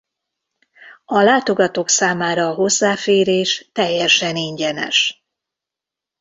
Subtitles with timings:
[1.05, 5.25] A látogatók számára a hozzáférés teljesen ingyenes.